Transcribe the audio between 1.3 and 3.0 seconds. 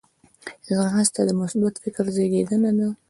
مثبت فکر زیږنده ده